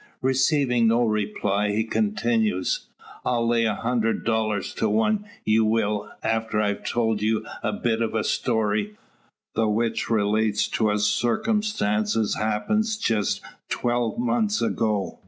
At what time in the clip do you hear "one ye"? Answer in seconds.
4.89-5.59